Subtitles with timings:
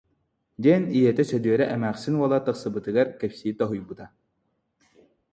[0.63, 4.05] диэн ийэтэ Сөдүөрэ эмээхсин уола тахсыбытыгар кэпсии тоһуйбута